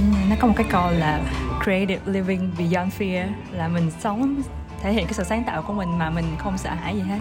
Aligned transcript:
cái, 0.00 0.26
nó 0.30 0.36
có 0.40 0.46
một 0.48 0.54
cái 0.56 0.66
câu 0.70 0.90
là 0.90 1.20
creative 1.64 2.00
living 2.06 2.50
beyond 2.58 2.92
fear 2.98 3.26
là 3.52 3.68
mình 3.68 3.90
sống, 4.00 4.42
thể 4.82 4.92
hiện 4.92 5.04
cái 5.04 5.14
sự 5.14 5.24
sáng 5.24 5.44
tạo 5.44 5.62
của 5.62 5.72
mình 5.72 5.98
mà 5.98 6.10
mình 6.10 6.24
không 6.38 6.58
sợ 6.58 6.70
hãi 6.70 6.94
gì 6.94 7.02
hết. 7.02 7.18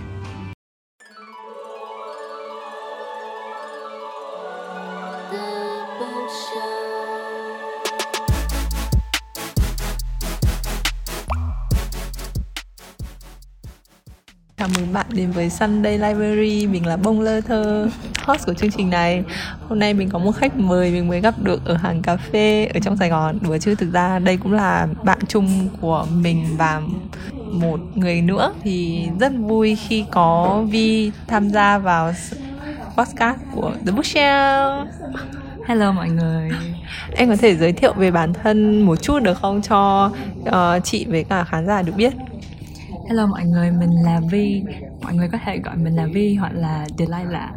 Đến 15.13 15.31
với 15.31 15.49
Sunday 15.49 15.97
Library 15.97 16.67
Mình 16.67 16.85
là 16.85 16.97
Bông 16.97 17.21
Lơ 17.21 17.41
Thơ 17.41 17.89
Host 18.25 18.45
của 18.45 18.53
chương 18.53 18.71
trình 18.71 18.89
này. 18.89 19.23
Hôm 19.69 19.79
nay 19.79 19.93
mình 19.93 20.09
có 20.09 20.19
một 20.19 20.31
khách 20.31 20.55
mời 20.55 20.91
Mình 20.91 21.07
mới 21.07 21.21
gặp 21.21 21.33
được 21.39 21.65
ở 21.65 21.73
hàng 21.73 22.01
cà 22.01 22.17
phê 22.17 22.69
Ở 22.73 22.79
trong 22.79 22.97
Sài 22.97 23.09
Gòn. 23.09 23.38
Đùa 23.41 23.57
chứ 23.57 23.75
thực 23.75 23.93
ra 23.93 24.20
đây 24.20 24.38
cũng 24.38 24.53
là 24.53 24.88
bạn 25.03 25.20
chung 25.27 25.70
của 25.81 26.05
mình 26.12 26.45
Và 26.57 26.81
một 27.51 27.79
người 27.95 28.21
nữa. 28.21 28.53
Thì 28.62 29.07
rất 29.20 29.31
vui 29.39 29.75
khi 29.75 30.05
có 30.12 30.63
Vi 30.70 31.12
tham 31.27 31.49
gia 31.49 31.77
vào 31.77 32.12
podcast 32.98 33.37
của 33.55 33.71
The 33.85 33.91
Bookshelf. 33.91 34.85
Hello 35.67 35.91
mọi 35.91 36.09
người. 36.09 36.49
Em 37.15 37.29
có 37.29 37.35
thể 37.35 37.55
giới 37.55 37.73
thiệu 37.73 37.93
về 37.93 38.12
bản 38.12 38.34
thân 38.34 38.81
một 38.81 38.95
chút 38.95 39.20
được 39.23 39.37
không 39.41 39.62
cho 39.62 40.12
uh, 40.39 40.84
chị 40.84 41.05
với 41.09 41.23
cả 41.23 41.43
khán 41.43 41.67
giả 41.67 41.81
được 41.81 41.93
biết? 41.95 42.13
Hello 43.09 43.27
mọi 43.27 43.45
người, 43.45 43.71
mình 43.71 43.89
là 44.03 44.21
Vi 44.31 44.63
Mọi 45.07 45.16
người 45.16 45.27
có 45.31 45.38
thể 45.45 45.59
gọi 45.59 45.77
mình 45.77 45.95
là 45.95 46.07
Vi 46.13 46.35
hoặc 46.35 46.52
là 46.55 46.88
Delilah 46.97 47.49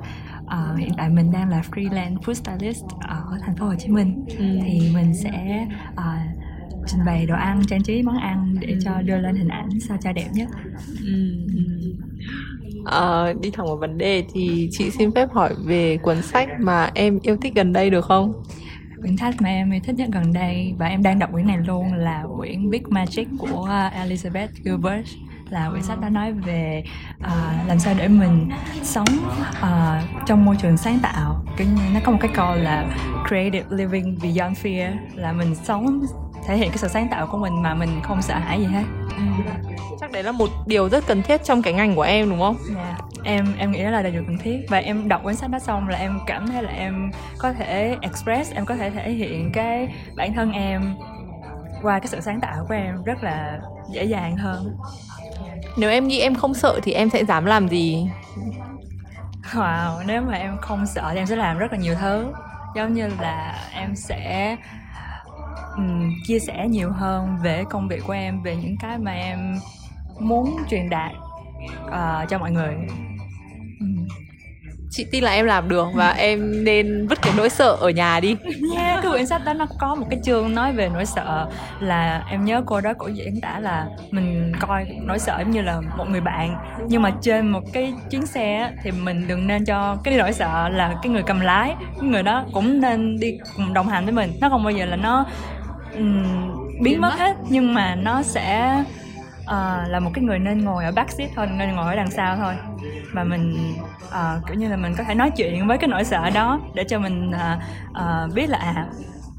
uh, 0.44 0.78
Hiện 0.78 0.92
tại 0.96 1.08
mình 1.08 1.32
đang 1.32 1.48
là 1.48 1.62
freelance 1.70 2.16
food 2.16 2.34
stylist 2.34 2.84
ở 3.00 3.22
thành 3.40 3.56
phố 3.56 3.66
Hồ 3.66 3.74
Chí 3.78 3.88
Minh 3.88 4.24
ừ. 4.38 4.58
Thì 4.64 4.90
mình 4.94 5.14
sẽ 5.14 5.66
uh, 5.92 6.40
trình 6.86 7.00
bày 7.06 7.26
đồ 7.26 7.34
ăn, 7.34 7.62
trang 7.68 7.82
trí 7.82 8.02
món 8.02 8.18
ăn 8.18 8.54
để 8.60 8.76
cho 8.84 9.02
đưa 9.02 9.18
lên 9.18 9.36
hình 9.36 9.48
ảnh 9.48 9.68
sao 9.80 9.98
cho 10.02 10.12
đẹp 10.12 10.28
nhất 10.32 10.48
ừ. 11.04 11.36
À, 12.84 13.32
đi 13.42 13.50
thẳng 13.50 13.66
vào 13.66 13.76
vấn 13.76 13.98
đề 13.98 14.24
thì 14.34 14.68
chị 14.72 14.90
xin 14.90 15.10
phép 15.14 15.32
hỏi 15.32 15.54
về 15.64 15.96
cuốn 15.96 16.22
sách 16.22 16.48
mà 16.60 16.90
em 16.94 17.18
yêu 17.22 17.36
thích 17.36 17.54
gần 17.54 17.72
đây 17.72 17.90
được 17.90 18.04
không? 18.04 18.32
quyển 19.00 19.16
sách 19.16 19.34
mà 19.42 19.48
em 19.48 19.70
yêu 19.70 19.80
thích 19.84 19.96
nhất 19.96 20.08
gần 20.12 20.32
đây 20.32 20.74
và 20.78 20.86
em 20.86 21.02
đang 21.02 21.18
đọc 21.18 21.32
quyển 21.32 21.46
này 21.46 21.58
luôn 21.66 21.92
là 21.94 22.24
quyển 22.36 22.70
Big 22.70 22.82
Magic 22.88 23.28
của 23.38 23.68
Elizabeth 23.94 24.48
Gilbert 24.64 25.06
là 25.50 25.70
quyển 25.70 25.82
sách 25.82 26.00
đó 26.00 26.08
nói 26.08 26.32
về 26.32 26.84
uh, 27.18 27.68
làm 27.68 27.78
sao 27.78 27.94
để 27.98 28.08
mình 28.08 28.50
sống 28.82 29.08
uh, 29.62 30.26
trong 30.26 30.44
môi 30.44 30.56
trường 30.56 30.76
sáng 30.76 30.98
tạo 31.02 31.44
như 31.58 31.82
nó 31.94 32.00
có 32.04 32.12
một 32.12 32.18
cái 32.20 32.30
câu 32.34 32.54
là 32.54 32.86
creative 33.28 33.66
living 33.70 34.18
beyond 34.22 34.58
fear 34.58 34.92
là 35.14 35.32
mình 35.32 35.54
sống 35.54 36.00
thể 36.46 36.56
hiện 36.56 36.68
cái 36.68 36.78
sự 36.78 36.88
sáng 36.88 37.08
tạo 37.08 37.26
của 37.26 37.38
mình 37.38 37.62
mà 37.62 37.74
mình 37.74 38.00
không 38.02 38.22
sợ 38.22 38.34
hãi 38.34 38.60
gì 38.60 38.66
hết 38.66 38.84
ừ. 39.16 39.22
chắc 40.00 40.12
đấy 40.12 40.22
là 40.22 40.32
một 40.32 40.48
điều 40.66 40.88
rất 40.88 41.06
cần 41.06 41.22
thiết 41.22 41.44
trong 41.44 41.62
cái 41.62 41.72
ngành 41.72 41.96
của 41.96 42.02
em 42.02 42.30
đúng 42.30 42.40
không? 42.40 42.56
Yeah. 42.76 42.98
Dạ. 42.98 43.22
em 43.24 43.54
em 43.58 43.70
nghĩ 43.70 43.84
đó 43.84 43.90
là 43.90 44.02
điều 44.02 44.24
cần 44.26 44.38
thiết 44.38 44.66
và 44.68 44.78
em 44.78 45.08
đọc 45.08 45.20
cuốn 45.24 45.36
sách 45.36 45.50
đó 45.50 45.58
xong 45.58 45.88
là 45.88 45.98
em 45.98 46.18
cảm 46.26 46.46
thấy 46.46 46.62
là 46.62 46.70
em 46.70 47.10
có 47.38 47.52
thể 47.52 47.96
express 48.00 48.52
em 48.54 48.64
có 48.64 48.76
thể 48.76 48.90
thể 48.90 49.10
hiện 49.10 49.50
cái 49.52 49.88
bản 50.16 50.34
thân 50.34 50.52
em 50.52 50.94
qua 51.82 51.98
cái 51.98 52.08
sự 52.08 52.20
sáng 52.20 52.40
tạo 52.40 52.64
của 52.68 52.74
em 52.74 53.02
rất 53.04 53.22
là 53.22 53.60
dễ 53.92 54.04
dàng 54.04 54.36
hơn 54.36 54.76
nếu 55.76 55.90
em 55.90 56.08
nghĩ 56.08 56.20
em 56.20 56.34
không 56.34 56.54
sợ 56.54 56.80
thì 56.82 56.92
em 56.92 57.10
sẽ 57.10 57.24
dám 57.24 57.44
làm 57.44 57.68
gì? 57.68 58.08
Wow 59.52 60.02
nếu 60.06 60.22
mà 60.22 60.34
em 60.34 60.56
không 60.60 60.86
sợ 60.86 61.10
thì 61.12 61.18
em 61.18 61.26
sẽ 61.26 61.36
làm 61.36 61.58
rất 61.58 61.72
là 61.72 61.78
nhiều 61.78 61.94
thứ. 61.94 62.32
Giống 62.76 62.94
như 62.94 63.08
là 63.20 63.58
em 63.74 63.96
sẽ 63.96 64.56
um, 65.76 66.10
chia 66.26 66.38
sẻ 66.38 66.66
nhiều 66.68 66.90
hơn 66.92 67.36
về 67.42 67.64
công 67.70 67.88
việc 67.88 68.02
của 68.06 68.12
em 68.12 68.42
về 68.42 68.56
những 68.56 68.76
cái 68.80 68.98
mà 68.98 69.12
em 69.12 69.58
muốn 70.18 70.56
truyền 70.70 70.90
đạt 70.90 71.12
uh, 71.86 72.28
cho 72.28 72.38
mọi 72.38 72.50
người 72.50 72.74
chị 74.90 75.04
tin 75.04 75.24
là 75.24 75.30
em 75.30 75.46
làm 75.46 75.68
được 75.68 75.88
và 75.94 76.10
em 76.10 76.64
nên 76.64 77.06
vứt 77.06 77.18
cái 77.22 77.32
nỗi 77.36 77.50
sợ 77.50 77.76
ở 77.80 77.90
nhà 77.90 78.20
đi. 78.20 78.36
Yeah, 78.76 79.02
cái 79.02 79.12
quyển 79.12 79.26
sách 79.26 79.44
đó 79.44 79.52
nó 79.52 79.66
có 79.78 79.94
một 79.94 80.06
cái 80.10 80.20
chương 80.24 80.54
nói 80.54 80.72
về 80.72 80.90
nỗi 80.94 81.06
sợ 81.06 81.48
là 81.80 82.24
em 82.30 82.44
nhớ 82.44 82.62
cô 82.66 82.80
đó 82.80 82.92
cổ 82.98 83.08
diễn 83.08 83.40
tả 83.40 83.58
là 83.60 83.86
mình 84.10 84.52
coi 84.60 84.86
nỗi 85.02 85.18
sợ 85.18 85.36
giống 85.38 85.50
như 85.50 85.62
là 85.62 85.80
một 85.96 86.04
người 86.08 86.20
bạn. 86.20 86.56
Nhưng 86.88 87.02
mà 87.02 87.12
trên 87.22 87.48
một 87.48 87.62
cái 87.72 87.94
chuyến 88.10 88.26
xe 88.26 88.70
thì 88.82 88.90
mình 88.90 89.28
đừng 89.28 89.46
nên 89.46 89.64
cho 89.64 89.96
cái 90.04 90.16
nỗi 90.16 90.32
sợ 90.32 90.68
là 90.68 90.94
cái 91.02 91.12
người 91.12 91.22
cầm 91.22 91.40
lái 91.40 91.74
cái 92.00 92.08
người 92.08 92.22
đó 92.22 92.44
cũng 92.52 92.80
nên 92.80 93.20
đi 93.20 93.38
cùng 93.56 93.74
đồng 93.74 93.88
hành 93.88 94.04
với 94.04 94.12
mình. 94.12 94.32
Nó 94.40 94.48
không 94.48 94.64
bao 94.64 94.72
giờ 94.72 94.84
là 94.84 94.96
nó 94.96 95.26
um, 95.94 96.24
biến 96.82 97.00
mất. 97.00 97.18
hết 97.18 97.36
nhưng 97.48 97.74
mà 97.74 97.94
nó 97.94 98.22
sẽ 98.22 98.82
uh, 99.50 99.90
là 99.90 100.00
một 100.00 100.10
cái 100.14 100.24
người 100.24 100.38
nên 100.38 100.64
ngồi 100.64 100.84
ở 100.84 100.92
backseat 100.92 101.30
thôi 101.36 101.46
nên 101.46 101.76
ngồi 101.76 101.86
ở 101.86 101.96
đằng 101.96 102.10
sau 102.10 102.36
thôi 102.36 102.54
và 103.12 103.24
mình 103.24 103.74
uh, 104.08 104.46
kiểu 104.46 104.56
như 104.56 104.68
là 104.68 104.76
mình 104.76 104.94
có 104.98 105.04
thể 105.04 105.14
nói 105.14 105.30
chuyện 105.36 105.66
với 105.66 105.78
cái 105.78 105.88
nỗi 105.88 106.04
sợ 106.04 106.30
đó 106.30 106.60
để 106.74 106.84
cho 106.84 106.98
mình 106.98 107.30
uh, 107.30 107.62
uh, 107.90 108.34
biết 108.34 108.50
là 108.50 108.58
à 108.58 108.86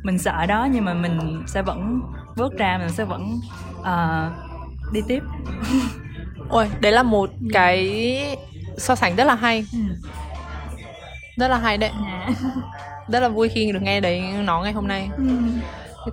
mình 0.04 0.20
sợ 0.20 0.46
đó 0.46 0.68
nhưng 0.72 0.86
mà 0.86 0.94
mình 0.94 1.44
sẽ 1.48 1.62
vẫn 1.62 2.02
bước 2.36 2.58
ra 2.58 2.78
mình 2.78 2.90
sẽ 2.90 3.06
vẫn 3.06 3.40
uh, 3.80 4.94
đi 4.94 5.02
tiếp 5.08 5.24
ôi 6.50 6.70
đấy 6.80 6.92
là 6.92 7.04
một 7.04 7.30
cái 7.54 8.38
so 8.78 8.96
sánh 8.96 9.16
rất 9.16 9.24
là 9.24 9.36
hay 9.36 9.66
ừ. 9.74 9.80
rất 11.38 11.48
là 11.48 11.58
hay 11.58 11.78
đấy. 11.78 11.92
Dạ. 12.02 12.30
rất 13.08 13.20
là 13.20 13.30
vui 13.30 13.50
khi 13.50 13.72
được 13.72 13.82
nghe 13.82 14.02
đấy 14.02 14.24
nó 14.44 14.62
ngày 14.62 14.74
hôm 14.74 14.88
nay 14.88 15.10
ừ 15.18 15.24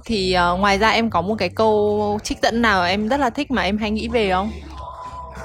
thì 0.04 0.37
uh, 0.53 0.60
ngoài 0.60 0.78
ra 0.78 0.88
em 0.88 1.10
có 1.10 1.22
một 1.22 1.34
cái 1.38 1.49
câu 1.49 2.19
trích 2.22 2.38
dẫn 2.43 2.62
nào 2.62 2.84
em 2.84 3.09
rất 3.09 3.21
là 3.21 3.31
thích 3.31 3.50
mà 3.50 3.62
em 3.62 3.78
hay 3.78 3.91
nghĩ 3.91 4.09
về 4.09 4.31
không? 4.31 4.50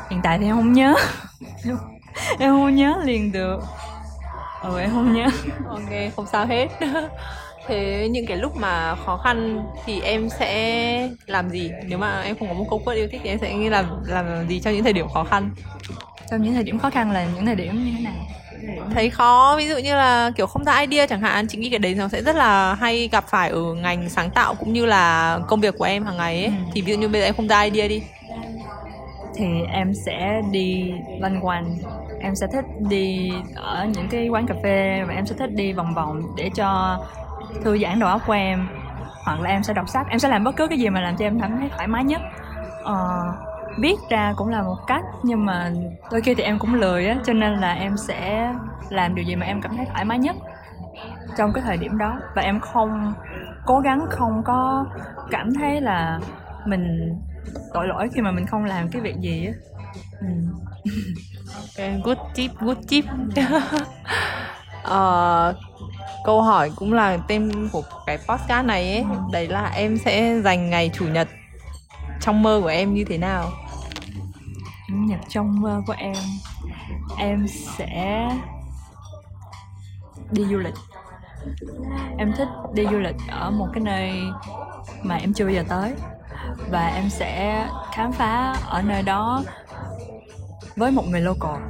Hiện 0.09 0.19
tại 0.23 0.37
thì 0.37 0.45
em 0.45 0.55
không 0.55 0.73
nhớ. 0.73 0.95
Em 2.39 2.51
không 2.51 2.75
nhớ 2.75 3.01
liền 3.03 3.31
được. 3.31 3.59
Ừ 4.61 4.79
em 4.79 4.89
không 4.89 5.13
nhớ. 5.13 5.27
Ok 5.67 6.15
không 6.15 6.25
sao 6.31 6.45
hết. 6.45 6.67
Thế 7.67 8.07
những 8.11 8.25
cái 8.25 8.37
lúc 8.37 8.57
mà 8.57 8.95
khó 9.05 9.17
khăn 9.17 9.65
thì 9.85 10.01
em 10.01 10.29
sẽ 10.29 11.09
làm 11.25 11.49
gì? 11.49 11.71
Nếu 11.85 11.97
mà 11.97 12.21
em 12.21 12.35
không 12.39 12.47
có 12.47 12.53
một 12.53 12.65
câu 12.69 12.81
quất 12.85 12.97
yêu 12.97 13.07
thích 13.11 13.21
thì 13.23 13.29
em 13.29 13.39
sẽ 13.39 13.53
nghĩ 13.53 13.69
làm 13.69 13.85
làm 14.05 14.47
gì 14.47 14.59
trong 14.59 14.73
những 14.73 14.83
thời 14.83 14.93
điểm 14.93 15.07
khó 15.13 15.23
khăn? 15.23 15.49
Trong 16.31 16.41
những 16.41 16.53
thời 16.53 16.63
điểm 16.63 16.79
khó 16.79 16.89
khăn 16.89 17.11
là 17.11 17.25
những 17.35 17.45
thời 17.45 17.55
điểm 17.55 17.85
như 17.85 17.91
thế 17.97 18.03
nào 18.03 18.13
thấy 18.93 19.09
khó 19.09 19.55
ví 19.57 19.67
dụ 19.67 19.77
như 19.77 19.95
là 19.95 20.31
kiểu 20.35 20.47
không 20.47 20.63
ra 20.63 20.79
idea 20.79 21.07
chẳng 21.07 21.21
hạn. 21.21 21.47
Chính 21.47 21.61
nghĩ 21.61 21.69
cái 21.69 21.79
đấy 21.79 21.95
nó 21.95 22.07
sẽ 22.07 22.21
rất 22.21 22.35
là 22.35 22.73
hay 22.75 23.09
gặp 23.11 23.23
phải 23.27 23.49
ở 23.49 23.73
ngành 23.73 24.09
sáng 24.09 24.29
tạo 24.29 24.55
cũng 24.55 24.73
như 24.73 24.85
là 24.85 25.39
công 25.47 25.59
việc 25.59 25.77
của 25.77 25.85
em 25.85 26.05
hàng 26.05 26.17
ngày 26.17 26.35
ấy. 26.35 26.45
Ừ. 26.45 26.51
thì 26.73 26.81
ví 26.81 26.93
dụ 26.93 26.99
như 26.99 27.07
bây 27.07 27.21
giờ 27.21 27.27
em 27.27 27.35
không 27.35 27.47
ra 27.47 27.61
idea 27.61 27.87
đi. 27.87 28.03
Thì 29.35 29.45
em 29.71 29.93
sẽ 29.93 30.41
đi 30.51 30.91
loanh 31.19 31.39
quanh. 31.41 31.75
Em 32.21 32.35
sẽ 32.35 32.47
thích 32.53 32.65
đi 32.89 33.31
ở 33.55 33.85
những 33.95 34.07
cái 34.09 34.27
quán 34.27 34.47
cà 34.47 34.55
phê 34.63 35.03
và 35.07 35.13
em 35.13 35.25
sẽ 35.25 35.35
thích 35.39 35.49
đi 35.53 35.73
vòng 35.73 35.93
vòng 35.93 36.21
để 36.37 36.49
cho 36.55 36.99
thư 37.63 37.79
giãn 37.79 37.99
đầu 37.99 38.09
óc 38.09 38.21
của 38.27 38.33
em. 38.33 38.67
Hoặc 39.25 39.41
là 39.41 39.49
em 39.49 39.63
sẽ 39.63 39.73
đọc 39.73 39.89
sách. 39.89 40.07
Em 40.09 40.19
sẽ 40.19 40.29
làm 40.29 40.43
bất 40.43 40.55
cứ 40.55 40.67
cái 40.67 40.77
gì 40.77 40.89
mà 40.89 41.01
làm 41.01 41.17
cho 41.17 41.25
em 41.25 41.39
cảm 41.39 41.57
thấy 41.59 41.69
thoải 41.75 41.87
mái 41.87 42.03
nhất. 42.03 42.21
Uh, 42.81 43.52
viết 43.77 43.95
ra 44.09 44.33
cũng 44.37 44.49
là 44.49 44.61
một 44.61 44.77
cách 44.87 45.03
nhưng 45.23 45.45
mà 45.45 45.71
đôi 46.11 46.21
khi 46.21 46.35
thì 46.35 46.43
em 46.43 46.59
cũng 46.59 46.75
lười 46.75 47.07
á 47.07 47.17
cho 47.25 47.33
nên 47.33 47.53
là 47.53 47.73
em 47.73 47.97
sẽ 47.97 48.53
làm 48.89 49.15
điều 49.15 49.25
gì 49.25 49.35
mà 49.35 49.45
em 49.45 49.61
cảm 49.61 49.77
thấy 49.77 49.85
thoải 49.85 50.05
mái 50.05 50.19
nhất 50.19 50.35
trong 51.37 51.53
cái 51.53 51.63
thời 51.63 51.77
điểm 51.77 51.97
đó 51.97 52.19
và 52.35 52.41
em 52.41 52.59
không 52.59 53.13
cố 53.65 53.79
gắng 53.79 54.05
không 54.09 54.43
có 54.45 54.85
cảm 55.31 55.53
thấy 55.53 55.81
là 55.81 56.19
mình 56.65 57.15
tội 57.73 57.87
lỗi 57.87 58.09
khi 58.13 58.21
mà 58.21 58.31
mình 58.31 58.45
không 58.45 58.65
làm 58.65 58.87
cái 58.89 59.01
việc 59.01 59.15
gì 59.19 59.45
á 59.45 59.53
ừ. 60.19 60.27
ok 61.55 62.03
good 62.03 62.17
tip 62.35 62.51
good 62.59 62.77
tip 62.89 63.05
uh, 64.83 65.55
câu 66.25 66.41
hỏi 66.41 66.71
cũng 66.75 66.93
là 66.93 67.17
tên 67.27 67.69
của 67.71 67.81
cái 68.05 68.17
podcast 68.17 68.65
này 68.65 68.91
ấy 68.91 69.05
ừ. 69.11 69.17
đấy 69.31 69.47
là 69.47 69.71
em 69.75 69.97
sẽ 69.97 70.39
dành 70.43 70.69
ngày 70.69 70.91
chủ 70.93 71.07
nhật 71.07 71.27
trong 72.21 72.43
mơ 72.43 72.59
của 72.63 72.67
em 72.67 72.93
như 72.93 73.05
thế 73.05 73.17
nào 73.17 73.51
nhật 74.93 75.19
trong 75.29 75.61
mơ 75.61 75.81
của 75.87 75.95
em. 75.97 76.15
Em 77.17 77.47
sẽ 77.47 78.29
đi 80.31 80.45
du 80.45 80.57
lịch. 80.57 80.75
Em 82.17 82.33
thích 82.37 82.47
đi 82.73 82.83
du 82.91 82.97
lịch 82.97 83.15
ở 83.29 83.51
một 83.51 83.67
cái 83.73 83.83
nơi 83.83 84.21
mà 85.03 85.15
em 85.15 85.33
chưa 85.33 85.45
bao 85.45 85.53
giờ 85.53 85.63
tới. 85.69 85.93
Và 86.69 86.87
em 86.87 87.09
sẽ 87.09 87.65
khám 87.91 88.11
phá 88.11 88.55
ở 88.67 88.81
nơi 88.81 89.01
đó 89.01 89.43
với 90.75 90.91
một 90.91 91.03
người 91.07 91.21
local. 91.21 91.61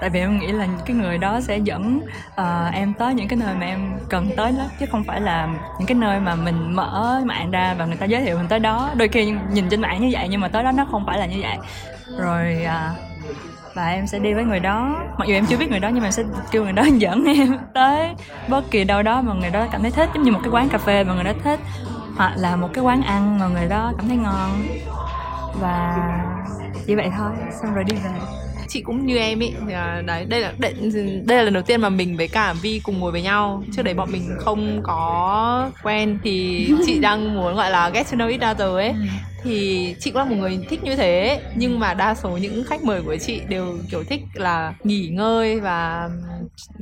Tại 0.00 0.10
vì 0.10 0.20
em 0.20 0.38
nghĩ 0.38 0.46
là 0.46 0.66
cái 0.86 0.96
người 0.96 1.18
đó 1.18 1.40
sẽ 1.40 1.58
dẫn 1.58 2.00
uh, 2.40 2.74
em 2.74 2.94
tới 2.94 3.14
những 3.14 3.28
cái 3.28 3.36
nơi 3.36 3.54
mà 3.54 3.66
em 3.66 3.98
cần 4.08 4.30
tới 4.36 4.52
đó 4.52 4.64
chứ 4.80 4.86
không 4.90 5.04
phải 5.04 5.20
là 5.20 5.46
những 5.78 5.86
cái 5.86 5.94
nơi 5.94 6.20
mà 6.20 6.34
mình 6.34 6.76
mở 6.76 7.20
mạng 7.24 7.50
ra 7.50 7.74
và 7.78 7.86
người 7.86 7.96
ta 7.96 8.06
giới 8.06 8.22
thiệu 8.22 8.38
mình 8.38 8.48
tới 8.48 8.58
đó. 8.58 8.90
Đôi 8.94 9.08
khi 9.08 9.34
nhìn 9.50 9.68
trên 9.68 9.80
mạng 9.80 10.00
như 10.00 10.08
vậy 10.12 10.28
nhưng 10.30 10.40
mà 10.40 10.48
tới 10.48 10.64
đó 10.64 10.72
nó 10.72 10.86
không 10.90 11.06
phải 11.06 11.18
là 11.18 11.26
như 11.26 11.38
vậy 11.42 11.58
rồi 12.18 12.56
uh, 12.64 13.08
và 13.74 13.88
em 13.88 14.06
sẽ 14.06 14.18
đi 14.18 14.34
với 14.34 14.44
người 14.44 14.60
đó. 14.60 15.04
Mặc 15.18 15.28
dù 15.28 15.34
em 15.34 15.46
chưa 15.46 15.56
biết 15.56 15.70
người 15.70 15.80
đó 15.80 15.88
nhưng 15.88 16.00
mà 16.00 16.06
em 16.06 16.12
sẽ 16.12 16.22
kêu 16.50 16.64
người 16.64 16.72
đó 16.72 16.82
dẫn 16.98 17.24
em 17.24 17.58
tới 17.74 18.08
bất 18.48 18.70
kỳ 18.70 18.84
đâu 18.84 19.02
đó 19.02 19.22
mà 19.22 19.32
người 19.34 19.50
đó 19.50 19.66
cảm 19.72 19.82
thấy 19.82 19.90
thích 19.90 20.08
giống 20.14 20.22
như 20.22 20.32
một 20.32 20.40
cái 20.42 20.50
quán 20.50 20.68
cà 20.68 20.78
phê 20.78 21.04
mà 21.04 21.14
người 21.14 21.24
đó 21.24 21.32
thích 21.44 21.60
hoặc 22.16 22.34
là 22.36 22.56
một 22.56 22.68
cái 22.74 22.84
quán 22.84 23.02
ăn 23.02 23.38
mà 23.38 23.48
người 23.48 23.68
đó 23.68 23.92
cảm 23.96 24.08
thấy 24.08 24.16
ngon. 24.16 24.50
Và 25.60 25.96
chỉ 26.86 26.94
vậy 26.94 27.10
thôi 27.18 27.30
xong 27.62 27.74
rồi 27.74 27.84
đi 27.84 27.96
về. 28.04 28.10
Chị 28.68 28.82
cũng 28.82 29.06
như 29.06 29.16
em 29.16 29.38
ý 29.38 29.52
đấy 30.06 30.24
đây 30.28 30.40
là 30.40 30.52
đây, 30.58 30.74
đây 31.26 31.38
là 31.38 31.42
lần 31.42 31.54
đầu 31.54 31.62
tiên 31.62 31.80
mà 31.80 31.88
mình 31.88 32.16
với 32.16 32.28
cả 32.28 32.54
Vi 32.62 32.80
cùng 32.84 32.98
ngồi 32.98 33.12
với 33.12 33.22
nhau. 33.22 33.62
Trước 33.72 33.82
đấy 33.82 33.94
bọn 33.94 34.08
mình 34.12 34.36
không 34.38 34.80
có 34.82 35.70
quen 35.82 36.18
thì 36.22 36.66
chị 36.86 36.98
đang 36.98 37.34
muốn 37.34 37.54
gọi 37.54 37.70
là 37.70 37.90
get 37.90 38.06
to 38.10 38.16
know 38.16 38.40
each 38.40 38.56
other 38.56 38.74
ấy. 38.74 38.88
Ừ 38.88 38.94
thì 39.42 39.94
chị 40.00 40.10
cũng 40.10 40.18
là 40.18 40.24
một 40.24 40.36
người 40.36 40.58
thích 40.68 40.80
như 40.84 40.96
thế, 40.96 41.40
nhưng 41.54 41.78
mà 41.78 41.94
đa 41.94 42.14
số 42.14 42.36
những 42.36 42.64
khách 42.64 42.84
mời 42.84 43.02
của 43.02 43.16
chị 43.16 43.40
đều 43.48 43.78
kiểu 43.90 44.04
thích 44.04 44.20
là 44.34 44.74
nghỉ 44.84 45.08
ngơi 45.08 45.60
và 45.60 46.08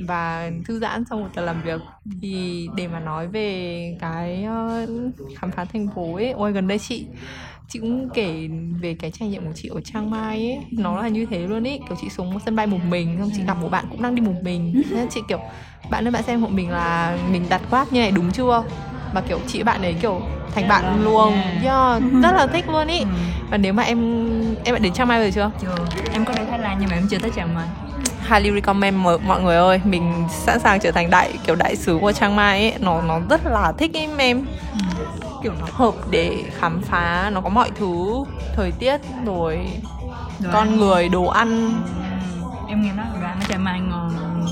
và 0.07 0.51
thư 0.65 0.79
giãn 0.79 1.03
sau 1.09 1.19
một 1.19 1.27
tuần 1.35 1.45
làm 1.45 1.61
việc. 1.61 1.81
Thì 2.21 2.67
để 2.75 2.87
mà 2.87 2.99
nói 2.99 3.27
về 3.27 3.97
cái 3.99 4.43
ờ, 4.43 4.85
khám 5.39 5.51
phá 5.51 5.65
thành 5.65 5.89
phố 5.95 6.15
ấy, 6.15 6.31
ôi, 6.31 6.51
gần 6.53 6.67
đây 6.67 6.79
chị 6.79 7.05
chị 7.69 7.79
cũng 7.79 8.09
kể 8.13 8.47
về 8.81 8.95
cái 8.99 9.11
trải 9.11 9.29
nghiệm 9.29 9.45
của 9.45 9.53
chị 9.55 9.69
ở 9.69 9.81
Chiang 9.81 10.09
Mai 10.09 10.37
ấy. 10.51 10.57
Nó 10.71 11.01
là 11.01 11.07
như 11.07 11.25
thế 11.25 11.39
luôn 11.47 11.63
ý, 11.63 11.77
kiểu 11.89 11.97
chị 12.01 12.09
xuống 12.09 12.39
sân 12.45 12.55
bay 12.55 12.67
một 12.67 12.79
mình, 12.89 13.15
xong 13.19 13.31
chị 13.37 13.43
gặp 13.47 13.57
một 13.61 13.69
bạn 13.69 13.85
cũng 13.89 14.01
đang 14.01 14.15
đi 14.15 14.21
một 14.21 14.35
mình. 14.43 14.73
Nên 14.91 15.07
chị 15.09 15.21
kiểu, 15.27 15.39
bạn 15.89 16.07
ơi, 16.07 16.11
bạn 16.11 16.23
xem 16.23 16.41
hộ 16.41 16.47
mình 16.47 16.69
là 16.69 17.17
mình 17.31 17.43
đặt 17.49 17.61
quát 17.69 17.93
như 17.93 17.99
này 17.99 18.11
đúng 18.11 18.31
chưa? 18.31 18.63
Và 19.13 19.21
kiểu 19.21 19.39
chị 19.47 19.63
bạn 19.63 19.81
ấy 19.81 19.95
kiểu 20.01 20.21
thành 20.55 20.67
bạn 20.67 21.03
luôn. 21.03 21.33
yeah, 21.63 22.01
rất 22.23 22.31
là 22.31 22.47
thích 22.47 22.69
luôn 22.69 22.87
ý. 22.87 22.99
Ừ. 22.99 23.05
và 23.49 23.57
nếu 23.57 23.73
mà 23.73 23.83
em 23.83 23.99
em 24.63 24.75
đã 24.75 24.79
đến 24.79 24.93
Chiang 24.93 25.07
Mai 25.07 25.19
rồi 25.19 25.31
chưa? 25.31 25.51
Chưa. 25.61 25.75
Em 26.13 26.25
có 26.25 26.33
đến 26.33 26.45
Thái 26.49 26.59
Lan 26.59 26.77
nhưng 26.79 26.89
mà 26.89 26.95
em 26.95 27.07
chưa 27.09 27.17
tới 27.19 27.31
Chiang 27.35 27.55
Mai. 27.55 27.67
Highly 28.29 28.51
recommend 28.51 28.97
mọi 29.27 29.41
người 29.41 29.55
ơi. 29.55 29.81
Mình 29.83 30.13
sẵn 30.29 30.59
sàng 30.59 30.79
trở 30.79 30.91
thành 30.91 31.09
đại 31.09 31.31
kiểu 31.45 31.55
đại 31.55 31.75
sứ 31.75 31.97
của 32.01 32.11
Chiang 32.11 32.35
Mai 32.35 32.59
ấy 32.71 32.73
nó 32.79 33.01
nó 33.01 33.19
rất 33.29 33.45
là 33.45 33.71
thích 33.77 33.91
em 33.93 34.17
em. 34.17 34.45
Ừ. 34.73 35.05
Kiểu 35.43 35.53
nó 35.59 35.67
hợp 35.71 35.93
để 36.09 36.43
khám 36.59 36.81
phá 36.81 37.29
nó 37.33 37.41
có 37.41 37.49
mọi 37.49 37.71
thứ 37.79 38.23
thời 38.55 38.71
tiết 38.71 38.97
rồi 39.25 39.59
đồ 40.39 40.49
con 40.53 40.67
ăn. 40.67 40.77
người 40.77 41.09
đồ 41.09 41.25
ăn. 41.25 41.73
Ừ. 42.39 42.47
em 42.69 42.81
nghe 42.81 42.91
nói 42.93 43.05
đồ 43.21 43.27
ăn 43.27 43.39
ở 43.39 43.45
chợ 43.49 43.57
mai 43.57 43.79
ngon 43.79 44.15
ngon 44.15 44.45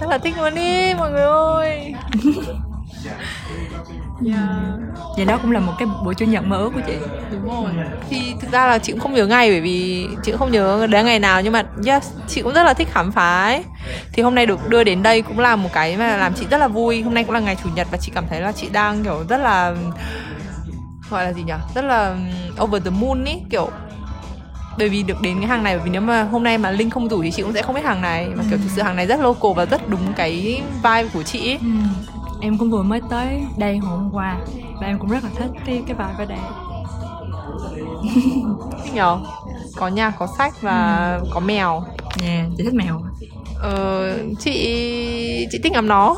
rất 0.00 0.08
là 0.10 0.18
thích 0.18 0.34
luôn 0.38 0.54
đi 0.54 0.94
mọi 0.94 1.10
người 1.10 1.22
ơi 1.22 1.94
Yeah. 4.26 4.40
Vậy 5.16 5.24
đó 5.24 5.38
cũng 5.42 5.52
là 5.52 5.60
một 5.60 5.72
cái 5.78 5.88
buổi 6.04 6.14
chủ 6.14 6.26
nhật 6.26 6.44
mơ 6.44 6.56
ước 6.56 6.70
của 6.74 6.80
chị 6.86 6.92
Đúng 7.30 7.44
rồi. 7.44 7.72
Thì 8.10 8.34
thực 8.40 8.52
ra 8.52 8.66
là 8.66 8.78
chị 8.78 8.92
cũng 8.92 9.00
không 9.00 9.14
nhớ 9.14 9.26
ngày 9.26 9.50
bởi 9.50 9.60
vì 9.60 10.06
chị 10.22 10.32
cũng 10.32 10.38
không 10.38 10.52
nhớ 10.52 10.86
đến 10.90 11.06
ngày 11.06 11.18
nào 11.18 11.42
Nhưng 11.42 11.52
mà 11.52 11.62
yes, 11.86 12.10
chị 12.28 12.42
cũng 12.42 12.54
rất 12.54 12.62
là 12.62 12.74
thích 12.74 12.88
khám 12.90 13.12
phá 13.12 13.44
ấy 13.44 13.64
Thì 14.12 14.22
hôm 14.22 14.34
nay 14.34 14.46
được 14.46 14.68
đưa 14.68 14.84
đến 14.84 15.02
đây 15.02 15.22
cũng 15.22 15.38
là 15.38 15.56
một 15.56 15.68
cái 15.72 15.96
mà 15.96 16.16
làm 16.16 16.34
chị 16.34 16.46
rất 16.50 16.58
là 16.58 16.68
vui 16.68 17.02
Hôm 17.02 17.14
nay 17.14 17.24
cũng 17.24 17.34
là 17.34 17.40
ngày 17.40 17.56
chủ 17.64 17.70
nhật 17.74 17.86
và 17.90 17.98
chị 17.98 18.12
cảm 18.14 18.24
thấy 18.30 18.40
là 18.40 18.52
chị 18.52 18.68
đang 18.72 19.04
kiểu 19.04 19.24
rất 19.28 19.38
là 19.38 19.74
Gọi 21.10 21.24
là 21.24 21.32
gì 21.32 21.42
nhỉ? 21.42 21.54
Rất 21.74 21.84
là 21.84 22.16
over 22.62 22.84
the 22.84 22.90
moon 22.90 23.24
ý 23.24 23.34
Kiểu 23.50 23.70
bởi 24.78 24.88
vì 24.88 25.02
được 25.02 25.20
đến 25.22 25.38
cái 25.38 25.48
hàng 25.48 25.62
này 25.64 25.76
bởi 25.76 25.84
vì 25.84 25.90
nếu 25.90 26.00
mà 26.00 26.22
hôm 26.22 26.44
nay 26.44 26.58
mà 26.58 26.70
linh 26.70 26.90
không 26.90 27.08
rủ 27.08 27.22
thì 27.22 27.30
chị 27.30 27.42
cũng 27.42 27.52
sẽ 27.52 27.62
không 27.62 27.74
biết 27.74 27.84
hàng 27.84 28.00
này 28.00 28.28
mà 28.36 28.44
kiểu 28.50 28.58
thực 28.58 28.70
sự 28.76 28.82
hàng 28.82 28.96
này 28.96 29.06
rất 29.06 29.20
local 29.20 29.52
và 29.56 29.64
rất 29.64 29.88
đúng 29.88 30.12
cái 30.16 30.62
vibe 30.82 31.08
của 31.14 31.22
chị 31.22 31.50
ấy. 31.50 31.58
Ừ 31.60 32.11
em 32.42 32.58
cũng 32.58 32.70
vừa 32.70 32.82
mới 32.82 33.00
tới 33.10 33.46
đây 33.56 33.78
hôm 33.78 34.10
qua 34.12 34.38
và 34.80 34.86
em 34.86 34.98
cũng 34.98 35.10
rất 35.10 35.24
là 35.24 35.30
thích 35.36 35.50
cái 35.66 35.82
cái 35.86 35.96
vibe 35.96 36.14
ở 36.18 36.24
đây 36.24 36.38
thích 38.84 38.94
nhờ? 38.94 39.18
Có 39.76 39.88
nhà 39.88 40.10
có 40.10 40.28
sách 40.38 40.54
và 40.60 41.06
ừ. 41.22 41.26
có 41.34 41.40
mèo. 41.40 41.84
Nha 42.22 42.26
yeah, 42.26 42.46
chị 42.56 42.64
thích 42.64 42.74
mèo. 42.74 43.02
Ờ, 43.58 44.18
chị 44.38 44.52
chị 45.50 45.58
thích 45.62 45.72
ngắm 45.72 45.88
nó. 45.88 46.16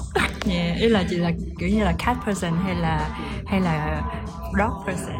Yeah, 0.48 0.78
ý 0.78 0.88
là 0.88 1.04
chị 1.10 1.16
là 1.16 1.30
kiểu 1.58 1.68
như 1.68 1.84
là 1.84 1.94
cat 1.98 2.16
person 2.26 2.52
hay 2.64 2.74
là 2.74 3.08
hay 3.46 3.60
là 3.60 4.02
dog 4.58 4.86
person. 4.86 5.16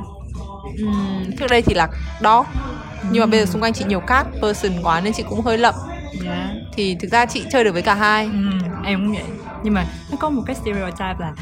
Uhm, 0.85 1.37
trước 1.39 1.47
đây 1.51 1.63
thì 1.63 1.75
là 1.75 1.89
dog. 2.21 2.47
Nhưng 3.11 3.21
mà 3.21 3.27
bây 3.27 3.41
giờ 3.41 3.47
xung 3.47 3.63
quanh 3.63 3.73
chị 3.73 3.85
nhiều 3.89 4.01
cat 4.01 4.27
person 4.43 4.73
quá 4.83 5.01
nên 5.01 5.13
chị 5.13 5.23
cũng 5.29 5.41
hơi 5.41 5.59
lậm. 5.59 5.75
Yeah. 6.25 6.51
thì 6.73 6.97
thực 7.01 7.11
ra 7.13 7.27
chị 7.27 7.45
chơi 7.53 7.65
được 7.65 7.73
với 7.73 7.83
cả 7.83 7.95
hai. 7.95 8.25
Ừ, 8.25 8.69
em 8.85 9.01
cũng 9.01 9.13
vậy 9.13 9.25
nhưng 9.65 9.75
mà 9.75 9.87
nó 10.11 10.17
có 10.21 10.31
một 10.31 10.43
cái 10.47 10.57
stereotype 10.57 11.17
là 11.19 11.33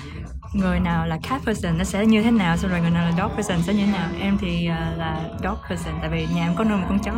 người 0.53 0.81
nào 0.81 1.07
là 1.07 1.19
cat 1.29 1.43
person 1.45 1.79
nó 1.79 1.85
sẽ 1.85 2.07
như 2.07 2.23
thế 2.23 2.31
nào 2.31 2.57
xong 2.57 2.71
rồi 2.71 2.81
người 2.81 2.91
nào 2.91 3.05
là 3.05 3.13
dog 3.19 3.37
person 3.37 3.63
sẽ 3.63 3.75
như 3.75 3.87
thế 3.87 3.93
nào. 3.93 4.09
Em 4.21 4.39
thì 4.41 4.69
uh, 4.69 4.99
là 4.99 5.21
dog 5.43 5.57
person 5.69 5.95
tại 6.01 6.11
vì 6.11 6.27
nhà 6.35 6.43
em 6.43 6.55
có 6.57 6.65
nuôi 6.65 6.79
một 6.79 6.87
con 6.89 6.99
chó. 6.99 7.13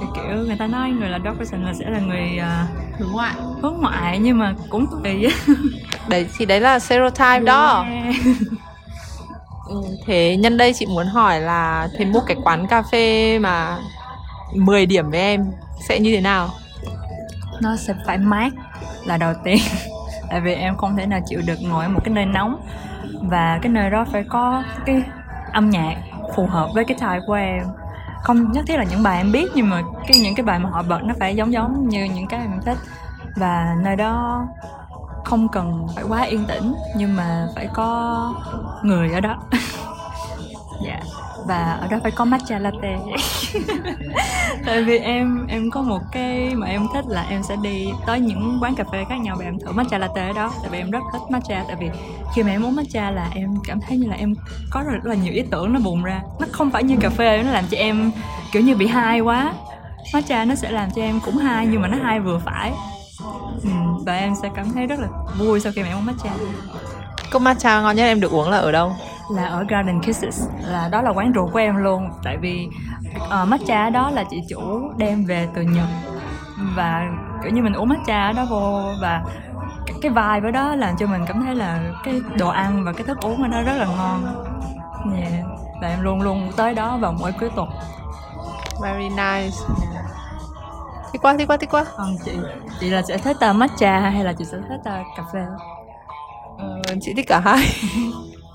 Thì 0.00 0.06
kiểu 0.14 0.36
người 0.46 0.56
ta 0.58 0.66
nói 0.66 0.90
người 0.90 1.08
là 1.08 1.18
dog 1.24 1.38
person 1.38 1.62
là 1.62 1.74
sẽ 1.74 1.90
là 1.90 1.98
người 1.98 2.38
uh, 2.38 2.98
hướng 2.98 3.12
ngoại. 3.12 3.34
hướng 3.62 3.76
ngoại 3.80 4.18
nhưng 4.18 4.38
mà 4.38 4.54
cũng 4.70 4.86
tùy. 5.04 5.26
Đấy 6.08 6.26
thì 6.38 6.46
đấy 6.46 6.60
là 6.60 6.78
stereotype 6.78 7.24
yeah. 7.24 7.44
đó 7.44 7.86
ừ, 9.68 9.82
thế 10.06 10.36
nhân 10.36 10.56
đây 10.56 10.72
chị 10.72 10.86
muốn 10.86 11.06
hỏi 11.06 11.40
là 11.40 11.88
thế 11.98 12.04
một 12.04 12.20
cái 12.26 12.36
quán 12.44 12.66
cà 12.66 12.82
phê 12.82 13.38
mà 13.38 13.78
10 14.54 14.86
điểm 14.86 15.10
với 15.10 15.20
em 15.20 15.44
sẽ 15.88 16.00
như 16.00 16.14
thế 16.14 16.20
nào 16.20 16.50
nó 17.60 17.76
sẽ 17.76 17.94
phải 18.06 18.18
mát 18.18 18.52
là 19.04 19.16
đầu 19.16 19.34
tiên. 19.44 19.58
Tại 20.30 20.40
vì 20.40 20.54
em 20.54 20.76
không 20.76 20.96
thể 20.96 21.06
nào 21.06 21.20
chịu 21.26 21.42
được 21.46 21.62
ngồi 21.62 21.84
ở 21.84 21.90
một 21.90 22.00
cái 22.04 22.14
nơi 22.14 22.26
nóng. 22.26 22.60
Và 23.22 23.58
cái 23.62 23.72
nơi 23.72 23.90
đó 23.90 24.04
phải 24.12 24.24
có 24.28 24.62
cái 24.86 25.02
âm 25.52 25.70
nhạc 25.70 25.96
phù 26.36 26.46
hợp 26.46 26.68
với 26.74 26.84
cái 26.84 26.96
type 27.00 27.20
của 27.26 27.34
em. 27.34 27.64
Không 28.22 28.52
nhất 28.52 28.64
thiết 28.68 28.76
là 28.76 28.84
những 28.84 29.02
bài 29.02 29.16
em 29.16 29.32
biết, 29.32 29.50
nhưng 29.54 29.70
mà 29.70 29.82
cái 30.06 30.18
những 30.18 30.34
cái 30.34 30.44
bài 30.44 30.58
mà 30.58 30.70
họ 30.70 30.82
bật 30.82 31.02
nó 31.02 31.14
phải 31.20 31.36
giống 31.36 31.52
giống 31.52 31.88
như 31.88 32.04
những 32.04 32.26
cái 32.26 32.40
em 32.40 32.60
thích. 32.64 32.78
Và 33.36 33.76
nơi 33.82 33.96
đó 33.96 34.46
không 35.24 35.48
cần 35.48 35.86
phải 35.94 36.04
quá 36.08 36.22
yên 36.22 36.44
tĩnh, 36.44 36.74
nhưng 36.96 37.16
mà 37.16 37.46
phải 37.54 37.68
có 37.74 38.34
người 38.82 39.12
ở 39.12 39.20
đó. 39.20 39.36
Dạ. 40.84 40.90
Yeah 40.90 41.02
và 41.46 41.78
ở 41.80 41.86
đó 41.86 41.98
phải 42.02 42.10
có 42.10 42.24
matcha 42.24 42.58
latte. 42.58 42.98
tại 44.70 44.82
vì 44.82 44.98
em 44.98 45.46
em 45.46 45.70
có 45.70 45.82
một 45.82 46.00
cái 46.12 46.54
mà 46.54 46.66
em 46.66 46.86
thích 46.94 47.04
là 47.08 47.26
em 47.30 47.42
sẽ 47.42 47.56
đi 47.62 47.88
tới 48.06 48.20
những 48.20 48.58
quán 48.62 48.74
cà 48.74 48.84
phê 48.92 49.04
khác 49.08 49.16
nhau 49.20 49.36
và 49.38 49.44
em 49.44 49.58
thử 49.58 49.72
matcha 49.72 49.98
latte 49.98 50.26
ở 50.26 50.32
đó. 50.32 50.52
Tại 50.62 50.70
vì 50.70 50.78
em 50.78 50.90
rất 50.90 50.98
thích 51.12 51.22
matcha 51.30 51.64
tại 51.68 51.76
vì 51.80 51.90
khi 52.34 52.42
mà 52.42 52.50
em 52.50 52.64
uống 52.64 52.76
matcha 52.76 53.10
là 53.10 53.28
em 53.34 53.54
cảm 53.66 53.80
thấy 53.80 53.96
như 53.96 54.08
là 54.08 54.16
em 54.16 54.34
có 54.70 54.82
rất 54.82 55.04
là 55.04 55.14
nhiều 55.14 55.32
ý 55.32 55.42
tưởng 55.50 55.72
nó 55.72 55.80
bùng 55.80 56.04
ra. 56.04 56.22
Nó 56.40 56.46
không 56.52 56.70
phải 56.70 56.84
như 56.84 56.96
cà 57.00 57.10
phê 57.10 57.42
nó 57.42 57.50
làm 57.50 57.64
cho 57.70 57.76
em 57.76 58.12
kiểu 58.52 58.62
như 58.62 58.76
bị 58.76 58.86
hai 58.86 59.20
quá. 59.20 59.52
Matcha 60.14 60.44
nó 60.44 60.54
sẽ 60.54 60.70
làm 60.70 60.88
cho 60.96 61.02
em 61.02 61.20
cũng 61.24 61.36
hai 61.36 61.66
nhưng 61.66 61.82
mà 61.82 61.88
nó 61.88 61.96
hai 62.02 62.20
vừa 62.20 62.38
phải. 62.38 62.72
Ừ, 63.62 63.70
và 64.06 64.16
em 64.16 64.34
sẽ 64.42 64.48
cảm 64.56 64.72
thấy 64.72 64.86
rất 64.86 65.00
là 65.00 65.08
vui 65.38 65.60
sau 65.60 65.72
khi 65.72 65.82
mà 65.82 65.88
em 65.88 65.96
uống 65.96 66.06
matcha. 66.06 66.30
Cốc 67.30 67.42
matcha 67.42 67.80
ngon 67.80 67.96
nhất 67.96 68.04
em 68.04 68.20
được 68.20 68.32
uống 68.32 68.50
là 68.50 68.56
ở 68.56 68.72
đâu? 68.72 68.92
Là 69.34 69.44
ở 69.44 69.64
Garden 69.68 70.00
Kisses. 70.02 70.48
Là 70.62 70.88
đó 70.88 71.02
là 71.02 71.10
quán 71.10 71.32
rượu 71.32 71.50
của 71.52 71.58
em 71.58 71.76
luôn. 71.76 72.10
Tại 72.24 72.36
vì 72.36 72.68
uh, 73.16 73.48
matcha 73.48 73.90
đó 73.90 74.10
là 74.10 74.24
chị 74.30 74.40
chủ 74.48 74.92
đem 74.96 75.24
về 75.24 75.48
từ 75.54 75.62
Nhật. 75.62 75.88
Và 76.76 77.06
kiểu 77.42 77.52
như 77.52 77.62
mình 77.62 77.72
uống 77.72 77.88
matcha 77.88 78.32
đó 78.32 78.46
vô 78.50 78.82
và 79.00 79.22
cái 80.02 80.10
vibe 80.10 80.48
ở 80.48 80.50
đó 80.50 80.74
làm 80.74 80.96
cho 80.98 81.06
mình 81.06 81.24
cảm 81.26 81.42
thấy 81.44 81.54
là 81.54 81.80
cái 82.04 82.20
đồ 82.38 82.48
ăn 82.48 82.84
và 82.84 82.92
cái 82.92 83.06
thức 83.06 83.18
uống 83.20 83.42
ở 83.42 83.48
đó 83.48 83.62
rất 83.62 83.74
là 83.76 83.86
ngon. 83.86 84.44
Yeah. 85.14 85.32
và 85.82 85.88
em 85.88 86.02
luôn 86.02 86.22
luôn 86.22 86.50
tới 86.56 86.74
đó 86.74 86.96
vào 86.96 87.12
mỗi 87.12 87.32
cuối 87.40 87.50
tuần. 87.56 87.68
Very 88.82 89.08
nice. 89.08 89.56
Thích 91.12 91.22
quá 91.22 91.36
thích 91.38 91.48
quá 91.48 91.56
thích 91.56 91.70
quá. 91.70 91.84
Còn 91.96 92.16
chị 92.24 92.32
chị 92.80 92.90
là 92.90 93.02
sẽ 93.02 93.18
thích 93.18 93.36
uh, 93.50 93.56
matcha 93.56 94.00
hay 94.00 94.24
là 94.24 94.32
chị 94.32 94.44
sẽ 94.44 94.58
thích 94.68 94.80
uh, 95.00 95.06
cà 95.16 95.22
phê? 95.32 95.40
Ờ, 96.58 96.94
chị 97.00 97.12
thích 97.14 97.26
cả 97.28 97.40
hai 97.40 97.66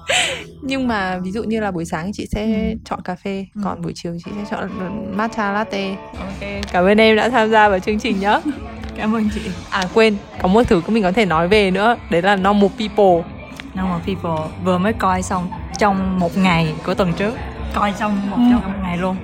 nhưng 0.66 0.88
mà 0.88 1.18
ví 1.18 1.32
dụ 1.32 1.44
như 1.44 1.60
là 1.60 1.72
buổi 1.72 1.86
sáng 1.86 2.12
chị 2.14 2.28
sẽ 2.32 2.70
ừ. 2.72 2.78
chọn 2.86 3.02
cà 3.02 3.16
phê 3.16 3.46
ừ. 3.56 3.62
còn 3.64 3.82
buổi 3.82 3.92
chiều 3.96 4.18
chị 4.26 4.32
sẽ 4.36 4.46
chọn 4.52 4.70
matcha 5.18 5.52
latte. 5.52 5.96
Ok 6.20 6.50
cảm 6.72 6.86
ơn 6.86 6.98
em 6.98 7.16
đã 7.16 7.30
tham 7.30 7.52
gia 7.52 7.70
vào 7.70 7.80
chương 7.80 8.00
trình 8.00 8.20
nhé 8.20 8.40
cảm 8.98 9.16
ơn 9.16 9.30
chị. 9.36 9.42
À 9.70 9.84
quên 9.94 10.18
có 10.42 10.48
một 10.48 10.64
thứ 10.68 10.82
mình 10.88 11.04
có 11.04 11.12
thể 11.12 11.26
nói 11.26 11.48
về 11.48 11.72
nữa 11.72 11.96
đấy 12.10 12.22
là 12.22 12.36
normal 12.36 12.70
people. 12.80 13.32
Normal 13.74 14.02
people 14.06 14.56
vừa 14.64 14.78
mới 14.78 14.94
coi 14.94 15.22
xong 15.22 15.48
trong 15.78 16.20
một 16.20 16.38
ngày 16.38 16.74
của 16.86 16.94
tuần 16.94 17.14
trước. 17.14 17.34
Coi 17.74 17.94
xong 17.94 18.30
một 18.30 18.38
ừ. 18.38 18.44
trong 18.52 18.72
một 18.72 18.80
ngày 18.84 18.98
luôn. 18.98 19.16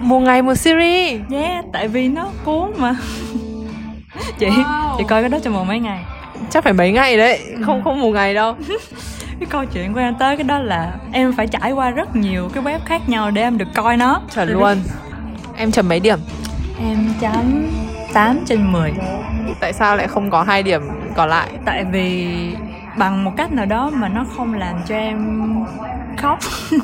Một 0.00 0.20
ngày 0.20 0.42
một 0.42 0.54
series. 0.54 1.20
Yeah 1.30 1.64
tại 1.72 1.88
vì 1.88 2.08
nó 2.08 2.30
cuốn 2.44 2.72
mà. 2.76 2.96
Chị 4.38 4.46
wow. 4.46 4.98
chị 4.98 5.04
coi 5.08 5.22
cái 5.22 5.28
đó 5.28 5.38
trong 5.42 5.54
một 5.54 5.64
mấy 5.64 5.80
ngày? 5.80 6.04
Chắc 6.50 6.64
phải 6.64 6.72
mấy 6.72 6.92
ngày 6.92 7.16
đấy 7.16 7.40
không 7.66 7.84
không 7.84 8.00
một 8.00 8.10
ngày 8.10 8.34
đâu 8.34 8.54
cái 9.40 9.46
câu 9.50 9.64
chuyện 9.64 9.92
của 9.92 10.00
em 10.00 10.14
tới 10.14 10.36
cái 10.36 10.44
đó 10.44 10.58
là 10.58 10.92
em 11.12 11.32
phải 11.32 11.46
trải 11.46 11.72
qua 11.72 11.90
rất 11.90 12.16
nhiều 12.16 12.48
cái 12.54 12.62
web 12.62 12.78
khác 12.84 13.08
nhau 13.08 13.30
để 13.30 13.42
em 13.42 13.58
được 13.58 13.68
coi 13.74 13.96
nó. 13.96 14.20
Chuẩn 14.34 14.48
luôn. 14.48 14.78
Em 15.56 15.70
chấm 15.70 15.88
mấy 15.88 16.00
điểm? 16.00 16.18
Em 16.80 16.98
chấm 17.20 17.66
8 18.12 18.38
trên 18.46 18.72
10 18.72 18.92
tại 19.60 19.72
sao 19.72 19.96
lại 19.96 20.08
không 20.08 20.30
có 20.30 20.42
hai 20.42 20.62
điểm 20.62 20.82
còn 21.14 21.28
lại? 21.28 21.48
Tại 21.64 21.84
vì 21.84 22.28
bằng 22.98 23.24
một 23.24 23.32
cách 23.36 23.52
nào 23.52 23.66
đó 23.66 23.90
mà 23.94 24.08
nó 24.08 24.24
không 24.36 24.54
làm 24.54 24.76
cho 24.86 24.94
em 24.94 25.50
khóc. 26.16 26.38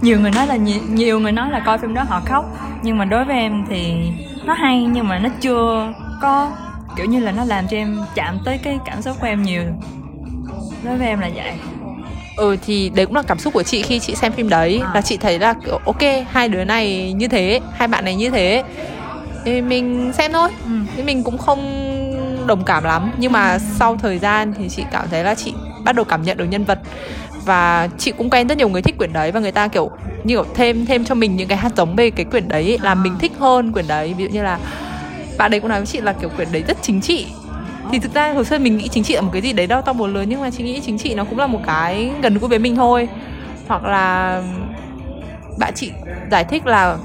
Nhiều 0.00 0.20
người 0.20 0.30
nói 0.30 0.46
là 0.46 0.56
nhiều, 0.56 0.80
nhiều 0.88 1.20
người 1.20 1.32
nói 1.32 1.50
là 1.50 1.60
coi 1.60 1.78
phim 1.78 1.94
đó 1.94 2.02
họ 2.08 2.20
khóc. 2.24 2.44
Nhưng 2.82 2.98
mà 2.98 3.04
đối 3.04 3.24
với 3.24 3.36
em 3.36 3.64
thì 3.68 4.12
nó 4.44 4.54
hay 4.54 4.84
nhưng 4.84 5.08
mà 5.08 5.18
nó 5.18 5.28
chưa 5.40 5.92
có 6.22 6.50
kiểu 6.96 7.06
như 7.06 7.20
là 7.20 7.32
nó 7.32 7.44
làm 7.44 7.64
cho 7.70 7.76
em 7.76 7.98
chạm 8.14 8.38
tới 8.44 8.58
cái 8.58 8.78
cảm 8.84 9.02
xúc 9.02 9.16
của 9.20 9.26
em 9.26 9.42
nhiều 9.42 9.62
đối 10.84 10.96
với 10.96 11.06
em 11.06 11.20
là 11.20 11.30
vậy. 11.34 11.52
Ừ 12.36 12.56
thì 12.66 12.90
đấy 12.94 13.06
cũng 13.06 13.14
là 13.14 13.22
cảm 13.22 13.38
xúc 13.38 13.54
của 13.54 13.62
chị 13.62 13.82
khi 13.82 13.98
chị 13.98 14.14
xem 14.14 14.32
phim 14.32 14.48
đấy. 14.48 14.80
À. 14.84 14.90
là 14.94 15.00
chị 15.00 15.16
thấy 15.16 15.38
là 15.38 15.54
kiểu 15.64 15.78
ok 15.86 16.02
hai 16.30 16.48
đứa 16.48 16.64
này 16.64 17.12
như 17.12 17.28
thế 17.28 17.60
hai 17.74 17.88
bạn 17.88 18.04
này 18.04 18.14
như 18.14 18.30
thế. 18.30 18.62
Thì 19.44 19.60
mình 19.60 20.12
xem 20.14 20.32
thôi. 20.32 20.50
Ừ. 20.64 20.70
thì 20.96 21.02
mình 21.02 21.22
cũng 21.24 21.38
không 21.38 21.88
đồng 22.46 22.64
cảm 22.64 22.84
lắm. 22.84 23.12
Nhưng 23.18 23.32
mà 23.32 23.58
sau 23.58 23.96
thời 23.96 24.18
gian 24.18 24.54
thì 24.58 24.68
chị 24.68 24.84
cảm 24.92 25.06
thấy 25.10 25.24
là 25.24 25.34
chị 25.34 25.52
bắt 25.84 25.94
đầu 25.94 26.04
cảm 26.04 26.22
nhận 26.22 26.36
được 26.36 26.44
nhân 26.44 26.64
vật. 26.64 26.78
Và 27.44 27.88
chị 27.98 28.12
cũng 28.18 28.30
quen 28.30 28.48
rất 28.48 28.58
nhiều 28.58 28.68
người 28.68 28.82
thích 28.82 28.98
quyển 28.98 29.12
đấy. 29.12 29.32
Và 29.32 29.40
người 29.40 29.52
ta 29.52 29.68
kiểu 29.68 29.90
như 30.24 30.34
kiểu 30.34 30.44
thêm 30.54 30.86
thêm 30.86 31.04
cho 31.04 31.14
mình 31.14 31.36
những 31.36 31.48
cái 31.48 31.58
hạt 31.58 31.70
giống 31.76 31.96
về 31.96 32.10
cái 32.10 32.24
quyển 32.24 32.48
đấy. 32.48 32.78
Làm 32.82 33.02
mình 33.02 33.18
thích 33.18 33.32
hơn 33.38 33.72
quyển 33.72 33.86
đấy. 33.88 34.14
Ví 34.18 34.24
dụ 34.24 34.30
như 34.30 34.42
là 34.42 34.58
bạn 35.38 35.50
đấy 35.50 35.60
cũng 35.60 35.70
nói 35.70 35.78
với 35.80 35.86
chị 35.86 36.00
là 36.00 36.12
kiểu 36.12 36.28
quyển 36.36 36.48
đấy 36.52 36.62
rất 36.68 36.76
chính 36.82 37.00
trị 37.00 37.26
thì 37.92 37.98
thực 37.98 38.14
ra 38.14 38.32
hồi 38.32 38.44
xưa 38.44 38.58
mình 38.58 38.76
nghĩ 38.76 38.88
chính 38.88 39.04
trị 39.04 39.14
là 39.14 39.20
một 39.20 39.30
cái 39.32 39.42
gì 39.42 39.52
đấy 39.52 39.66
đau 39.66 39.82
to 39.82 39.92
búa 39.92 40.06
lớn 40.06 40.28
nhưng 40.28 40.40
mà 40.40 40.50
chị 40.50 40.64
nghĩ 40.64 40.80
chính 40.80 40.98
trị 40.98 41.14
nó 41.14 41.24
cũng 41.24 41.38
là 41.38 41.46
một 41.46 41.60
cái 41.66 42.10
gần 42.22 42.38
gũi 42.38 42.48
với 42.48 42.58
mình 42.58 42.76
thôi. 42.76 43.08
Hoặc 43.68 43.84
là 43.84 44.42
bạn 45.58 45.72
chị 45.74 45.90
giải 46.30 46.44
thích 46.44 46.66
là 46.66 46.96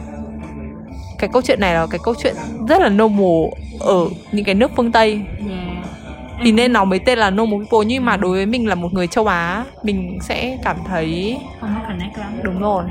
cái 1.19 1.29
câu 1.33 1.41
chuyện 1.41 1.59
này 1.59 1.73
là 1.73 1.87
cái 1.89 1.99
câu 2.03 2.13
chuyện 2.23 2.35
rất 2.69 2.81
là 2.81 2.89
normal 2.89 3.59
ở 3.79 4.07
những 4.31 4.45
cái 4.45 4.55
nước 4.55 4.71
phương 4.75 4.91
tây. 4.91 5.21
Yeah. 5.39 5.67
thì 6.43 6.51
nên 6.51 6.73
nó 6.73 6.85
mới 6.85 6.99
tên 6.99 7.19
là 7.19 7.29
normal 7.29 7.59
people 7.59 7.85
nhưng 7.87 8.05
mà 8.05 8.17
đối 8.17 8.31
với 8.31 8.45
mình 8.45 8.67
là 8.67 8.75
một 8.75 8.93
người 8.93 9.07
châu 9.07 9.27
Á 9.27 9.63
mình 9.83 10.17
sẽ 10.21 10.57
cảm 10.63 10.77
thấy 10.87 11.37
không 11.61 11.75
có 11.75 11.89
connect 11.89 12.17
lắm. 12.17 12.31
Đúng 12.41 12.59
rồi 12.59 12.83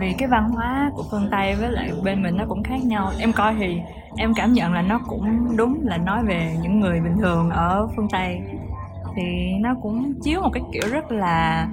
vì 0.00 0.12
cái 0.18 0.28
văn 0.28 0.50
hóa 0.50 0.90
của 0.94 1.04
phương 1.10 1.28
Tây 1.30 1.54
với 1.54 1.72
lại 1.72 1.90
bên 2.02 2.22
mình 2.22 2.36
nó 2.36 2.44
cũng 2.48 2.62
khác 2.62 2.84
nhau. 2.84 3.12
Em 3.18 3.32
coi 3.32 3.54
thì 3.58 3.80
em 4.16 4.34
cảm 4.34 4.52
nhận 4.52 4.72
là 4.72 4.82
nó 4.82 5.00
cũng 5.06 5.56
đúng 5.56 5.78
là 5.82 5.96
nói 5.96 6.24
về 6.24 6.56
những 6.62 6.80
người 6.80 7.00
bình 7.00 7.16
thường 7.18 7.50
ở 7.50 7.88
phương 7.96 8.08
Tây. 8.08 8.40
Thì 9.16 9.22
nó 9.60 9.74
cũng 9.82 10.12
chiếu 10.22 10.40
một 10.40 10.50
cái 10.52 10.62
kiểu 10.72 10.82
rất 10.92 11.12
là 11.12 11.66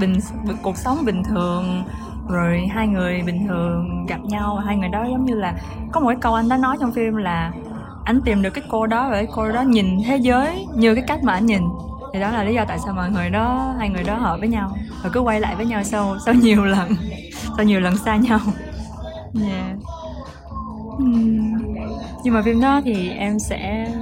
bình, 0.00 0.14
cuộc 0.62 0.76
sống 0.76 0.98
bình 1.06 1.22
thường, 1.22 1.84
rồi 2.28 2.66
hai 2.70 2.88
người 2.88 3.22
bình 3.26 3.46
thường 3.48 4.06
gặp 4.06 4.20
nhau, 4.24 4.56
hai 4.56 4.76
người 4.76 4.88
đó 4.88 5.04
giống 5.10 5.24
như 5.24 5.34
là, 5.34 5.54
có 5.92 6.00
một 6.00 6.08
cái 6.08 6.18
câu 6.20 6.34
anh 6.34 6.48
đã 6.48 6.56
nói 6.56 6.76
trong 6.80 6.92
phim 6.92 7.16
là, 7.16 7.52
anh 8.04 8.20
tìm 8.24 8.42
được 8.42 8.50
cái 8.50 8.64
cô 8.68 8.86
đó 8.86 9.08
và 9.10 9.14
cái 9.14 9.26
cô 9.34 9.48
đó 9.48 9.60
nhìn 9.60 9.86
thế 10.06 10.16
giới 10.16 10.66
như 10.74 10.94
cái 10.94 11.04
cách 11.06 11.24
mà 11.24 11.32
anh 11.32 11.46
nhìn. 11.46 11.62
Thì 12.12 12.20
đó 12.20 12.30
là 12.30 12.44
lý 12.44 12.54
do 12.54 12.64
tại 12.64 12.78
sao 12.78 12.94
mọi 12.94 13.10
người 13.10 13.30
đó, 13.30 13.74
hai 13.78 13.88
người 13.88 14.04
đó 14.04 14.14
hợp 14.14 14.36
với 14.40 14.48
nhau 14.48 14.70
và 15.02 15.10
cứ 15.12 15.20
quay 15.20 15.40
lại 15.40 15.56
với 15.56 15.66
nhau 15.66 15.82
sau 15.82 16.18
sau 16.18 16.34
nhiều 16.34 16.64
lần 16.64 16.88
sau 17.56 17.64
nhiều 17.64 17.80
lần 17.80 17.96
xa 17.96 18.16
nhau. 18.16 18.40
Yeah. 19.48 19.76
Ừm. 20.98 21.54
nhưng 22.24 22.34
mà 22.34 22.42
phim 22.42 22.60
đó 22.60 22.80
thì 22.84 23.10
em 23.10 23.38
sẽ 23.38 23.92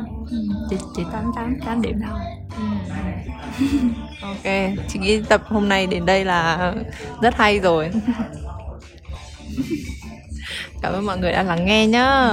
chỉ 0.71 0.77
chỉ 0.97 1.03
tám 1.13 1.25
tám 1.37 1.55
tám 1.67 1.83
điểm 1.83 1.99
thôi. 2.09 2.21
Ok 4.23 4.45
chị 4.89 4.99
nghĩ 4.99 5.23
tập 5.29 5.43
hôm 5.47 5.69
nay 5.69 5.87
đến 5.87 6.07
đây 6.07 6.25
là 6.25 6.75
rất 7.23 7.37
hay 7.37 7.61
rồi. 7.61 7.91
Cảm 10.83 10.93
ơn 10.93 11.07
mọi 11.07 11.19
người 11.19 11.33
đã 11.33 11.43
lắng 11.43 11.65
nghe 11.65 11.87
nhá. 11.87 12.33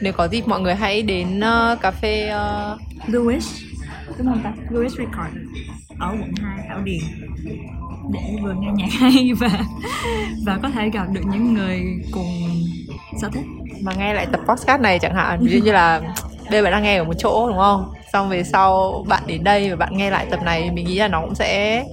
Nếu 0.00 0.12
có 0.12 0.28
dịp 0.28 0.48
mọi 0.48 0.60
người 0.60 0.74
hãy 0.74 1.02
đến 1.02 1.38
uh, 1.38 1.80
cà 1.80 1.90
phê 1.90 2.32
uh, 2.34 2.80
Louis 3.08 3.64
đúng 4.18 4.26
không 4.26 4.40
ta? 4.44 4.52
Louis 4.70 4.92
Record 4.92 5.36
ở 5.98 6.08
quận 6.10 6.32
2 6.42 6.66
Thảo 6.68 6.80
Điền 6.82 7.00
để 8.12 8.36
vừa 8.42 8.54
nghe 8.60 8.68
nhạc 8.74 8.92
hay 8.92 9.32
và 9.38 9.64
và 10.46 10.58
có 10.62 10.70
thể 10.70 10.90
gặp 10.90 11.06
được 11.12 11.22
những 11.32 11.54
người 11.54 11.82
cùng 12.12 12.26
sở 13.20 13.28
thích. 13.32 13.44
Mà 13.82 13.92
nghe 13.98 14.14
lại 14.14 14.26
tập 14.32 14.40
podcast 14.48 14.80
này 14.80 14.98
chẳng 14.98 15.14
hạn 15.14 15.40
ví 15.42 15.52
dụ 15.52 15.64
như 15.64 15.72
là 15.72 16.00
giờ 16.50 16.62
bạn 16.62 16.72
đang 16.72 16.82
nghe 16.82 16.96
ở 16.96 17.04
một 17.04 17.14
chỗ 17.18 17.48
đúng 17.48 17.58
không? 17.58 17.92
Xong 18.12 18.28
về 18.28 18.44
sau 18.44 19.04
bạn 19.08 19.22
đến 19.26 19.44
đây 19.44 19.70
và 19.70 19.76
bạn 19.76 19.96
nghe 19.96 20.10
lại 20.10 20.26
tập 20.30 20.40
này 20.44 20.70
mình 20.70 20.86
nghĩ 20.86 20.98
là 20.98 21.08
nó 21.08 21.20
cũng 21.20 21.34
sẽ 21.34 21.84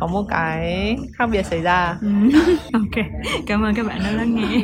có 0.00 0.06
một 0.06 0.24
cái 0.28 0.96
khác 1.12 1.26
biệt 1.32 1.46
xảy 1.46 1.60
ra. 1.60 1.96
Ok 2.72 3.04
cảm 3.46 3.62
ơn 3.62 3.74
các 3.74 3.86
bạn 3.86 4.00
đã 4.04 4.10
lắng 4.10 4.34
nghe 4.34 4.62